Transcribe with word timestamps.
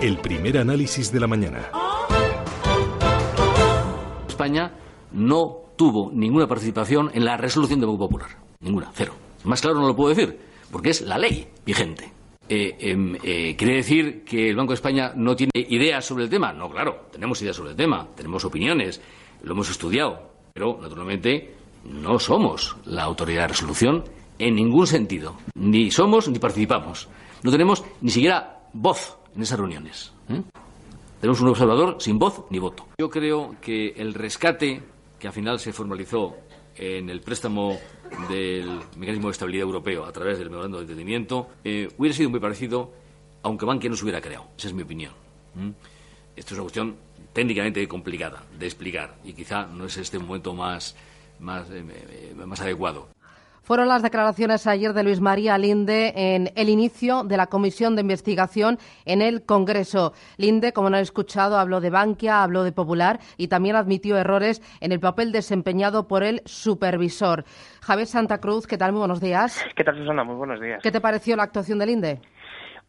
El 0.00 0.18
primer 0.18 0.58
análisis 0.58 1.10
de 1.10 1.18
la 1.18 1.26
mañana. 1.26 1.70
España 4.28 4.72
no 5.10 5.56
tuvo 5.74 6.12
ninguna 6.12 6.46
participación 6.46 7.10
en 7.14 7.24
la 7.24 7.36
resolución 7.36 7.80
del 7.80 7.88
Banco 7.88 8.04
Popular. 8.04 8.28
Ninguna, 8.60 8.92
cero. 8.94 9.12
Más 9.42 9.60
claro 9.60 9.80
no 9.80 9.88
lo 9.88 9.96
puedo 9.96 10.14
decir, 10.14 10.38
porque 10.70 10.90
es 10.90 11.00
la 11.00 11.18
ley 11.18 11.48
vigente. 11.66 12.12
Eh, 12.48 12.76
em, 12.78 13.16
eh, 13.24 13.56
¿Quiere 13.56 13.74
decir 13.74 14.22
que 14.24 14.48
el 14.48 14.54
Banco 14.54 14.70
de 14.70 14.76
España 14.76 15.12
no 15.16 15.34
tiene 15.34 15.50
ideas 15.54 16.04
sobre 16.04 16.24
el 16.24 16.30
tema? 16.30 16.52
No, 16.52 16.70
claro, 16.70 17.08
tenemos 17.10 17.42
ideas 17.42 17.56
sobre 17.56 17.72
el 17.72 17.76
tema, 17.76 18.06
tenemos 18.14 18.44
opiniones, 18.44 19.00
lo 19.42 19.52
hemos 19.52 19.68
estudiado, 19.68 20.30
pero 20.54 20.78
naturalmente 20.80 21.56
no 21.84 22.20
somos 22.20 22.76
la 22.84 23.02
autoridad 23.02 23.42
de 23.42 23.48
resolución 23.48 24.04
en 24.38 24.54
ningún 24.54 24.86
sentido. 24.86 25.34
Ni 25.54 25.90
somos 25.90 26.28
ni 26.28 26.38
participamos. 26.38 27.08
No 27.42 27.50
tenemos 27.50 27.84
ni 28.00 28.10
siquiera 28.10 28.60
voz 28.72 29.18
en 29.38 29.42
esas 29.42 29.58
reuniones. 29.58 30.12
Tenemos 31.20 31.40
un 31.40 31.48
observador 31.48 31.98
sin 32.00 32.18
voz 32.18 32.44
ni 32.50 32.58
voto. 32.58 32.88
Yo 32.98 33.08
creo 33.08 33.54
que 33.60 33.90
el 33.96 34.12
rescate 34.12 34.82
que 35.16 35.28
al 35.28 35.32
final 35.32 35.60
se 35.60 35.72
formalizó 35.72 36.36
en 36.74 37.08
el 37.08 37.20
préstamo 37.20 37.78
del 38.28 38.80
mecanismo 38.96 39.28
de 39.28 39.32
estabilidad 39.32 39.62
europeo 39.62 40.04
a 40.04 40.10
través 40.10 40.38
del 40.38 40.50
memorando 40.50 40.78
de 40.78 40.84
entendimiento 40.84 41.50
eh, 41.62 41.88
hubiera 41.98 42.16
sido 42.16 42.30
muy 42.30 42.40
parecido 42.40 42.92
aunque 43.42 43.64
Bankia 43.64 43.88
no 43.88 43.96
se 43.96 44.02
hubiera 44.04 44.20
creado. 44.20 44.48
Esa 44.58 44.68
es 44.68 44.74
mi 44.74 44.82
opinión. 44.82 45.12
Esto 46.34 46.54
es 46.54 46.58
una 46.58 46.62
cuestión 46.62 46.96
técnicamente 47.32 47.86
complicada 47.86 48.42
de 48.58 48.66
explicar 48.66 49.18
y 49.24 49.34
quizá 49.34 49.66
no 49.66 49.84
es 49.84 49.96
este 49.98 50.18
momento 50.18 50.52
más, 50.52 50.96
más, 51.38 51.70
eh, 51.70 51.84
eh, 51.88 52.34
más 52.44 52.60
adecuado. 52.60 53.08
Fueron 53.68 53.88
las 53.88 54.02
declaraciones 54.02 54.66
ayer 54.66 54.94
de 54.94 55.02
Luis 55.02 55.20
María 55.20 55.58
Linde 55.58 56.14
en 56.16 56.50
el 56.56 56.70
inicio 56.70 57.22
de 57.22 57.36
la 57.36 57.48
comisión 57.48 57.96
de 57.96 58.00
investigación 58.00 58.78
en 59.04 59.20
el 59.20 59.44
Congreso. 59.44 60.14
Linde, 60.38 60.72
como 60.72 60.88
no 60.88 60.96
han 60.96 61.02
escuchado, 61.02 61.58
habló 61.58 61.82
de 61.82 61.90
Bankia, 61.90 62.42
habló 62.42 62.64
de 62.64 62.72
Popular 62.72 63.20
y 63.36 63.48
también 63.48 63.76
admitió 63.76 64.16
errores 64.16 64.62
en 64.80 64.92
el 64.92 65.00
papel 65.00 65.32
desempeñado 65.32 66.08
por 66.08 66.22
el 66.22 66.40
supervisor. 66.46 67.44
Javier 67.82 68.06
Santa 68.06 68.38
Cruz, 68.38 68.66
¿qué 68.66 68.78
tal? 68.78 68.92
Muy 68.92 69.00
buenos 69.00 69.20
días. 69.20 69.62
¿Qué 69.76 69.84
tal, 69.84 69.98
Susana? 69.98 70.24
Muy 70.24 70.36
buenos 70.36 70.62
días. 70.62 70.80
¿Qué 70.82 70.90
te 70.90 71.02
pareció 71.02 71.36
la 71.36 71.42
actuación 71.42 71.78
de 71.78 71.84
Linde? 71.84 72.20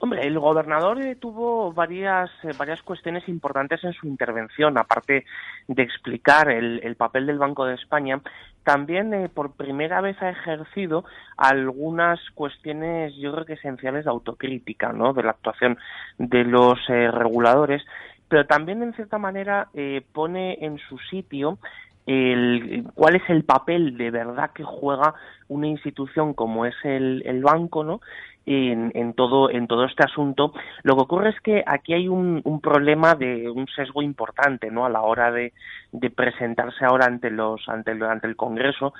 Hombre, 0.02 0.25
el 0.25 0.39
gobernador 0.39 1.02
eh, 1.02 1.17
tuvo 1.17 1.73
varias, 1.73 2.31
eh, 2.44 2.53
varias 2.58 2.81
cuestiones 2.83 3.28
importantes 3.28 3.83
en 3.83 3.92
su 3.92 4.08
intervención, 4.08 4.78
aparte 4.78 5.25
de 5.67 5.83
explicar 5.83 6.50
el, 6.50 6.95
papel 6.95 7.25
del 7.25 7.38
Banco 7.38 7.66
de 7.66 7.75
España. 7.75 8.22
También 8.64 9.14
eh, 9.14 9.27
por 9.27 9.58
primera 9.58 10.00
vez 10.00 10.16
ha 10.22 10.30
ejercido 10.30 11.03
algunas 11.36 12.17
cuestiones, 12.33 13.14
yo 13.17 13.33
creo 13.33 13.45
que 13.45 13.53
esenciales 13.53 14.05
de 14.05 14.11
autocrítica, 14.11 14.94
¿no? 14.94 15.11
De 15.11 15.22
la 15.22 15.31
actuación 15.31 15.77
de 16.17 16.45
los 16.45 16.80
reguladores, 16.88 17.83
pero 18.30 18.45
también 18.45 18.81
en 18.81 18.94
cierta 18.94 19.17
manera 19.17 19.67
pone 20.14 20.59
en 20.61 20.77
su 20.77 20.97
sitio 21.09 21.58
el, 22.05 22.86
cuál 22.95 23.17
es 23.17 23.30
el 23.30 23.44
papel 23.44 23.97
de 23.97 24.11
verdad 24.11 24.52
que 24.52 24.64
juega 24.64 25.14
una 25.47 25.67
institución 25.67 26.33
como 26.33 26.66
es 26.66 26.75
el, 26.83 27.22
el 27.25 27.44
banco, 27.44 27.83
¿no? 27.83 28.02
En, 28.50 29.14
todo, 29.14 29.50
en 29.50 29.67
todo 29.67 29.86
este 29.86 30.03
asunto. 30.03 30.53
Lo 30.83 30.95
que 30.95 31.03
ocurre 31.03 31.30
es 31.30 31.39
que 31.42 31.64
aquí 31.66 31.94
hay 31.94 32.08
un, 32.08 32.42
problema 32.61 33.16
de 33.16 33.50
un 33.50 33.67
sesgo 33.67 34.02
importante 34.02 34.72
¿no? 34.72 34.86
a 34.86 34.89
la 34.89 35.02
hora 35.02 35.31
de, 35.31 35.53
presentarse 36.16 36.83
ahora 36.86 37.05
ante, 37.05 37.30
los, 37.30 37.67
ante, 37.70 37.92
el, 37.92 38.03
ante 38.03 38.27
el 38.27 38.36
Congreso, 38.36 38.94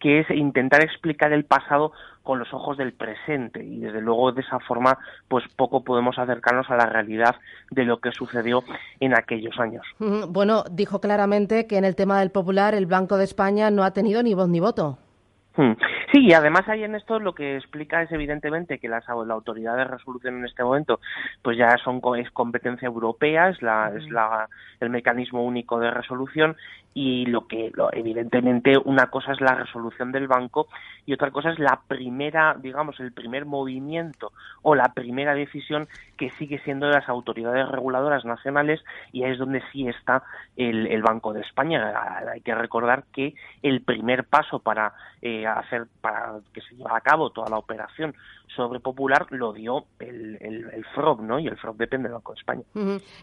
que 0.00 0.20
es 0.20 0.30
intentar 0.30 0.82
explicar 0.82 1.32
el 1.32 1.44
pasado 1.44 1.92
con 2.22 2.40
los 2.40 2.52
ojos 2.52 2.76
del 2.76 2.92
presente 2.92 3.62
y 3.62 3.78
desde 3.78 4.00
luego 4.00 4.32
de 4.32 4.40
esa 4.40 4.58
forma 4.58 4.98
pues 5.28 5.44
poco 5.54 5.84
podemos 5.84 6.18
acercarnos 6.18 6.68
a 6.70 6.76
la 6.76 6.86
realidad 6.86 7.36
de 7.70 7.84
lo 7.84 7.98
que 8.00 8.10
sucedió 8.10 8.64
en 8.98 9.16
aquellos 9.16 9.56
años. 9.60 9.86
Bueno, 9.98 10.64
dijo 10.70 11.00
claramente 11.00 11.68
que 11.68 11.78
en 11.78 11.84
el 11.84 11.94
tema 11.94 12.18
del 12.18 12.30
popular 12.30 12.74
el 12.74 12.86
Banco 12.86 13.16
de 13.16 13.24
España 13.24 13.70
no 13.70 13.84
ha 13.84 13.92
tenido 13.92 14.24
ni 14.24 14.34
voz 14.34 14.48
ni 14.48 14.58
voto. 14.58 14.98
Hmm. 15.56 15.72
Sí, 16.16 16.28
y 16.28 16.32
además 16.32 16.66
ahí 16.66 16.82
en 16.82 16.94
esto 16.94 17.20
lo 17.20 17.34
que 17.34 17.56
explica 17.56 18.00
es 18.00 18.10
evidentemente 18.10 18.78
que 18.78 18.88
la, 18.88 19.02
la 19.26 19.34
autoridad 19.34 19.76
de 19.76 19.84
resolución 19.84 20.38
en 20.38 20.46
este 20.46 20.64
momento 20.64 20.98
pues 21.42 21.58
ya 21.58 21.76
son 21.84 22.00
es 22.16 22.30
competencia 22.30 22.86
europea, 22.86 23.50
es 23.50 23.60
la, 23.60 23.92
es 23.94 24.10
la 24.10 24.48
el 24.80 24.88
mecanismo 24.88 25.44
único 25.44 25.78
de 25.78 25.90
resolución 25.90 26.56
y 26.94 27.26
lo 27.26 27.46
que 27.46 27.70
lo, 27.74 27.92
evidentemente 27.92 28.72
una 28.82 29.08
cosa 29.08 29.32
es 29.32 29.40
la 29.42 29.54
resolución 29.54 30.12
del 30.12 30.28
banco 30.28 30.68
y 31.04 31.12
otra 31.12 31.30
cosa 31.30 31.50
es 31.50 31.58
la 31.58 31.80
primera, 31.86 32.56
digamos, 32.58 32.98
el 33.00 33.12
primer 33.12 33.44
movimiento 33.44 34.32
o 34.62 34.74
la 34.74 34.94
primera 34.94 35.34
decisión 35.34 35.88
que 36.16 36.30
sigue 36.38 36.58
siendo 36.60 36.86
de 36.86 36.94
las 36.94 37.08
autoridades 37.10 37.68
reguladoras 37.68 38.24
nacionales 38.24 38.82
y 39.12 39.24
ahí 39.24 39.32
es 39.32 39.38
donde 39.38 39.62
sí 39.72 39.86
está 39.86 40.22
el, 40.56 40.86
el 40.86 41.02
Banco 41.02 41.34
de 41.34 41.42
España. 41.42 41.92
Hay 42.32 42.40
que 42.40 42.54
recordar 42.54 43.04
que 43.12 43.34
el 43.62 43.82
primer 43.82 44.24
paso 44.24 44.60
para 44.60 44.94
eh, 45.20 45.46
hacer 45.46 45.86
para 46.06 46.38
que 46.52 46.60
se 46.60 46.76
lleve 46.76 46.90
a 46.92 47.00
cabo 47.00 47.30
toda 47.30 47.48
la 47.48 47.58
operación 47.58 48.14
sobre 48.54 48.80
Popular 48.80 49.26
lo 49.30 49.52
dio 49.52 49.86
el, 49.98 50.38
el, 50.40 50.84
FROB, 50.94 51.22
¿no? 51.22 51.38
Y 51.38 51.46
el 51.46 51.56
FROB 51.56 51.76
depende 51.76 52.08
del 52.08 52.14
Banco 52.14 52.32
de 52.32 52.38
España. 52.38 52.62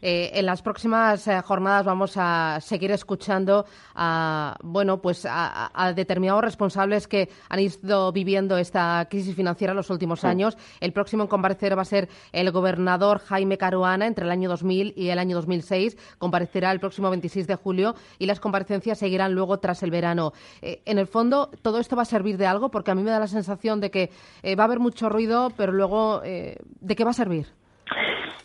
Eh, 0.01 0.31
en 0.33 0.45
las 0.45 0.61
próximas 0.61 1.27
eh, 1.27 1.41
jornadas 1.41 1.85
vamos 1.85 2.13
a 2.17 2.59
seguir 2.61 2.91
escuchando 2.91 3.65
a, 3.95 4.55
bueno, 4.61 5.01
pues 5.01 5.25
a, 5.29 5.93
determinados 5.95 6.43
responsables 6.43 7.07
que 7.07 7.29
han 7.49 7.59
ido 7.59 8.11
viviendo 8.11 8.57
esta 8.57 9.07
crisis 9.09 9.35
financiera 9.35 9.71
en 9.71 9.77
los 9.77 9.89
últimos 9.89 10.23
años. 10.23 10.57
El 10.79 10.93
próximo 10.93 11.23
en 11.23 11.29
comparecer 11.29 11.77
va 11.77 11.81
a 11.81 11.85
ser 11.85 12.09
el 12.31 12.51
gobernador 12.51 13.19
Jaime 13.19 13.57
Caruana 13.57 14.05
entre 14.05 14.25
el 14.25 14.31
año 14.31 14.49
2000 14.49 14.93
y 14.95 15.09
el 15.09 15.19
año 15.19 15.35
2006. 15.37 15.97
Comparecerá 16.17 16.71
el 16.71 16.79
próximo 16.79 17.09
26 17.09 17.47
de 17.47 17.55
julio 17.55 17.95
y 18.19 18.25
las 18.25 18.39
comparecencias 18.39 18.99
seguirán 18.99 19.33
luego 19.33 19.59
tras 19.59 19.83
el 19.83 19.91
verano. 19.91 20.33
Eh, 20.61 20.81
en 20.85 20.99
el 20.99 21.07
fondo, 21.07 21.49
todo 21.61 21.79
esto 21.79 21.95
va 21.95 22.03
a 22.03 22.05
servir 22.05 22.37
de 22.37 22.45
algo 22.45 22.62
porque 22.69 22.91
a 22.91 22.95
mí 22.95 23.03
me 23.03 23.11
da 23.11 23.19
la 23.19 23.27
sensación 23.27 23.79
de 23.81 23.91
que 23.91 24.09
va 24.57 24.63
a 24.63 24.65
haber 24.65 24.79
mucho 24.79 25.09
ruido, 25.09 25.49
pero 25.57 25.71
luego, 25.71 26.21
eh, 26.23 26.57
¿de 26.81 26.95
qué 26.95 27.03
va 27.03 27.11
a 27.11 27.13
servir? 27.13 27.47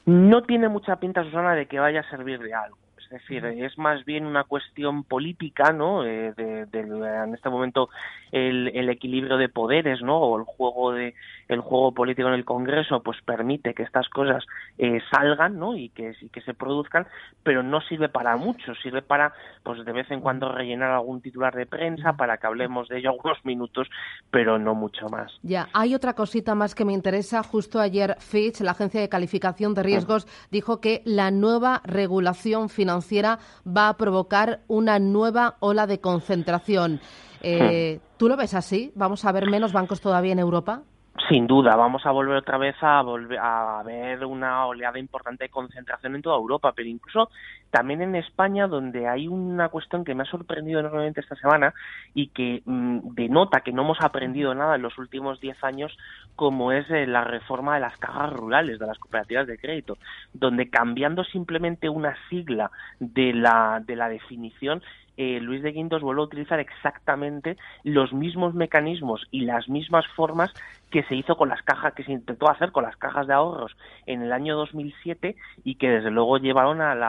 No 0.06 0.42
tiene 0.42 0.68
mucha 0.68 0.96
pinta, 0.96 1.22
Susana, 1.24 1.54
de 1.54 1.66
que 1.66 1.78
vaya 1.78 2.00
a 2.00 2.10
servir 2.10 2.38
de 2.40 2.54
algo. 2.54 2.78
Es 3.10 3.22
decir, 3.22 3.42
es 3.46 3.78
más 3.78 4.04
bien 4.04 4.26
una 4.26 4.44
cuestión 4.44 5.02
política, 5.02 5.72
¿no? 5.72 6.04
Eh, 6.04 6.34
de, 6.36 6.66
en 6.70 7.34
este 7.34 7.48
momento 7.48 7.88
el, 8.32 8.68
el, 8.74 8.90
equilibrio 8.90 9.38
de 9.38 9.48
poderes, 9.48 10.02
¿no? 10.02 10.18
O 10.18 10.38
el 10.38 10.44
juego 10.44 10.92
de 10.92 11.14
el 11.48 11.60
juego 11.60 11.92
político 11.92 12.28
en 12.28 12.34
el 12.34 12.44
Congreso, 12.44 13.02
pues 13.02 13.16
permite 13.24 13.72
que 13.72 13.82
estas 13.82 14.06
cosas 14.10 14.44
eh, 14.76 15.00
salgan, 15.10 15.58
¿no? 15.58 15.74
Y 15.74 15.88
que, 15.88 16.14
y 16.20 16.28
que 16.28 16.42
se 16.42 16.52
produzcan, 16.52 17.06
pero 17.42 17.62
no 17.62 17.80
sirve 17.80 18.10
para 18.10 18.36
mucho. 18.36 18.74
Sirve 18.82 19.00
para, 19.00 19.32
pues 19.62 19.82
de 19.86 19.92
vez 19.92 20.10
en 20.10 20.20
cuando 20.20 20.52
rellenar 20.52 20.90
algún 20.90 21.22
titular 21.22 21.54
de 21.54 21.64
prensa 21.64 22.12
para 22.12 22.36
que 22.36 22.46
hablemos 22.46 22.88
de 22.88 22.98
ello 22.98 23.08
algunos 23.12 23.42
minutos, 23.46 23.88
pero 24.30 24.58
no 24.58 24.74
mucho 24.74 25.08
más. 25.08 25.32
Ya, 25.42 25.68
hay 25.72 25.94
otra 25.94 26.12
cosita 26.12 26.54
más 26.54 26.74
que 26.74 26.84
me 26.84 26.92
interesa. 26.92 27.42
Justo 27.42 27.80
ayer 27.80 28.16
Fitch, 28.18 28.60
la 28.60 28.72
agencia 28.72 29.00
de 29.00 29.08
calificación 29.08 29.72
de 29.72 29.82
riesgos, 29.82 30.26
dijo 30.50 30.82
que 30.82 31.00
la 31.06 31.30
nueva 31.30 31.80
regulación 31.86 32.68
financiera 32.68 32.97
financiera 32.98 33.38
va 33.64 33.88
a 33.88 33.96
provocar 33.96 34.60
una 34.68 34.98
nueva 34.98 35.56
ola 35.60 35.86
de 35.86 36.00
concentración. 36.00 37.00
Eh, 37.42 38.00
¿Tú 38.16 38.28
lo 38.28 38.36
ves 38.36 38.54
así? 38.54 38.90
¿Vamos 38.94 39.24
a 39.24 39.32
ver 39.32 39.48
menos 39.48 39.72
bancos 39.72 40.00
todavía 40.00 40.32
en 40.32 40.40
Europa? 40.40 40.82
Sin 41.28 41.46
duda, 41.46 41.76
vamos 41.76 42.06
a 42.06 42.10
volver 42.12 42.36
otra 42.36 42.58
vez 42.58 42.76
a, 42.80 43.02
volver 43.02 43.38
a 43.40 43.82
ver 43.84 44.24
una 44.24 44.66
oleada 44.66 44.98
importante 44.98 45.44
de 45.44 45.50
concentración 45.50 46.14
en 46.14 46.22
toda 46.22 46.36
Europa, 46.36 46.72
pero 46.74 46.88
incluso 46.88 47.28
también 47.70 48.02
en 48.02 48.14
España, 48.14 48.66
donde 48.66 49.08
hay 49.08 49.28
una 49.28 49.68
cuestión 49.68 50.04
que 50.04 50.14
me 50.14 50.22
ha 50.22 50.26
sorprendido 50.26 50.80
enormemente 50.80 51.20
esta 51.20 51.36
semana 51.36 51.74
y 52.14 52.28
que 52.28 52.62
mm, 52.64 53.14
denota 53.14 53.60
que 53.60 53.72
no 53.72 53.82
hemos 53.82 54.00
aprendido 54.00 54.54
nada 54.54 54.76
en 54.76 54.82
los 54.82 54.96
últimos 54.98 55.40
diez 55.40 55.62
años, 55.62 55.96
como 56.36 56.72
es 56.72 56.88
eh, 56.90 57.06
la 57.06 57.24
reforma 57.24 57.74
de 57.74 57.80
las 57.80 57.96
cajas 57.98 58.32
rurales, 58.32 58.78
de 58.78 58.86
las 58.86 58.98
cooperativas 58.98 59.46
de 59.46 59.58
crédito, 59.58 59.98
donde 60.32 60.70
cambiando 60.70 61.24
simplemente 61.24 61.88
una 61.88 62.16
sigla 62.28 62.70
de 63.00 63.32
la, 63.32 63.82
de 63.84 63.96
la 63.96 64.08
definición, 64.08 64.82
eh, 65.18 65.40
Luis 65.40 65.62
de 65.64 65.72
Guindos 65.72 66.00
vuelve 66.00 66.22
a 66.22 66.26
utilizar 66.26 66.60
exactamente 66.60 67.56
los 67.82 68.12
mismos 68.12 68.54
mecanismos 68.54 69.26
y 69.32 69.40
las 69.40 69.68
mismas 69.68 70.06
formas 70.14 70.54
que 70.92 71.02
se 71.02 71.16
hizo 71.16 71.36
con 71.36 71.48
las 71.48 71.60
cajas, 71.62 71.92
que 71.94 72.04
se 72.04 72.12
intentó 72.12 72.48
hacer 72.48 72.70
con 72.70 72.84
las 72.84 72.96
cajas 72.96 73.26
de 73.26 73.34
ahorros 73.34 73.76
en 74.06 74.22
el 74.22 74.32
año 74.32 74.56
2007 74.56 75.34
y 75.64 75.74
que 75.74 75.90
desde 75.90 76.12
luego 76.12 76.38
llevaron 76.38 76.80
al, 76.80 77.02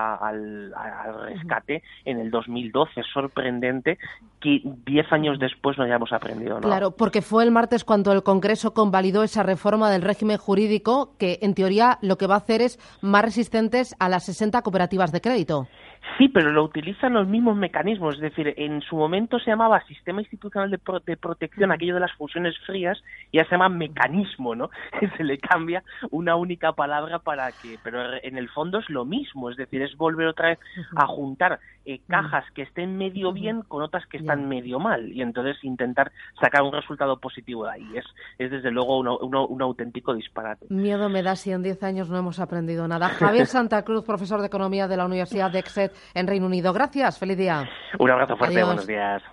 rescate 1.25 1.84
en 2.06 2.19
el 2.19 2.31
2012. 2.31 3.01
Es 3.01 3.07
sorprendente 3.13 3.98
que 4.40 4.62
diez 4.86 5.12
años 5.12 5.40
después 5.40 5.78
no 5.78 5.84
hayamos 5.84 6.12
aprendido 6.13 6.56
nada. 6.56 6.68
Claro, 6.68 6.92
porque 6.92 7.22
fue 7.22 7.44
el 7.44 7.51
martes 7.51 7.84
cuando 7.84 8.12
el 8.12 8.24
Congreso 8.24 8.74
convalidó 8.74 9.24
esa 9.24 9.44
reforma 9.44 9.92
del 9.92 10.01
régimen 10.01 10.38
jurídico 10.38 11.13
que, 11.18 11.40
en 11.42 11.54
teoría, 11.54 11.98
lo 12.01 12.18
que 12.18 12.28
va 12.28 12.36
a 12.36 12.40
hacer 12.40 12.62
es 12.62 12.80
más 13.01 13.24
resistentes 13.24 13.96
a 14.00 14.10
las 14.10 14.25
60 14.25 14.62
cooperativas 14.62 15.12
de 15.12 15.22
crédito. 15.22 15.68
Sí, 16.18 16.28
pero 16.30 16.51
lo 16.51 16.63
utilizan 16.63 17.13
los 17.13 17.28
mismos 17.28 17.56
mecanismos. 17.56 18.16
Es 18.16 18.22
decir, 18.22 18.54
en 18.57 18.81
su 18.81 18.96
momento 18.96 19.40
se 19.40 19.51
llamaba 19.51 19.84
Sistema 19.86 20.22
Institucional 20.22 20.69
de, 20.69 20.80
de 21.06 21.18
Protección, 21.18 21.72
aquello 21.72 21.94
de 21.94 22.01
las 22.01 22.13
fusiones 22.13 22.57
frías, 22.66 23.01
y 23.31 23.38
ya 23.38 23.46
se 23.46 23.51
llama 23.51 23.69
mecanismo, 23.69 24.56
¿no? 24.56 24.69
se 25.18 25.24
le 25.24 25.38
cambia 25.38 25.84
una 26.12 26.36
única 26.36 26.74
palabra 26.74 27.19
para 27.19 27.51
que. 27.51 27.78
Pero 27.84 28.01
en 28.24 28.38
el 28.38 28.50
fondo 28.50 28.80
es 28.80 28.90
lo 28.90 29.06
mismo. 29.06 29.50
Es 29.50 29.57
decir, 29.57 29.81
es 29.81 29.96
volver 29.98 30.28
otra 30.28 30.50
vez 30.50 30.60
a 30.96 31.06
juntar 31.07 31.60
eh, 31.89 32.01
cajas 32.07 32.45
que 32.53 32.62
estén 32.62 32.97
medio 32.97 33.33
bien 33.33 33.63
con 33.63 33.81
otras 33.81 34.06
que 34.06 34.18
están 34.18 34.47
medio 34.47 34.80
mal. 34.80 35.12
Y 35.12 35.24
entonces 35.24 35.57
intentar 35.63 36.12
sacar 36.39 36.62
un 36.62 36.71
resultado 36.71 37.18
positivo 37.18 37.65
de 37.65 37.71
ahí. 37.71 37.97
Es, 37.97 38.06
es 38.38 38.51
desde 38.51 38.69
luego 38.69 39.00
un 39.00 39.62
auténtico 39.62 40.13
disparate. 40.13 40.68
Miedo 40.69 41.09
me 41.09 41.24
da 41.24 41.36
si 41.36 41.51
en 41.51 41.63
10 41.63 41.81
años 41.81 42.09
no 42.12 42.18
hemos 42.19 42.39
aprendido 42.39 42.88
nada. 42.88 43.09
Javier 43.09 43.45
Santa 43.47 43.83
Cruz, 43.83 44.06
profesor 44.06 44.39
de 44.41 44.47
Economía 44.47 44.88
de 44.88 44.97
la 44.97 45.06
Universidad 45.06 45.50
de 45.50 45.59
Exeter 45.59 45.97
en 46.13 46.27
Reino 46.27 46.45
Unido. 46.45 46.74
Gracias, 46.74 47.18
feliz 47.18 47.38
día. 47.38 47.68
Un 47.97 48.12
abrazo 48.12 48.38
fuerte, 48.38 48.63
buenos 48.63 48.85
días. 48.85 49.24